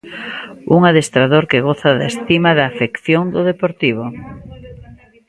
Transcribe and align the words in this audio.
Un 0.75 0.81
adestrador 0.89 1.43
que 1.51 1.63
goza 1.67 1.89
da 1.99 2.05
estima 2.13 2.51
da 2.57 2.65
afección 2.67 3.23
do 3.33 3.41
Deportivo. 3.51 4.05